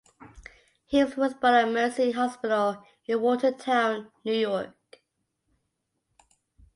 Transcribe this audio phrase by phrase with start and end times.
[0.87, 4.75] Humes was born at Mercy Hospital in Watertown, New York.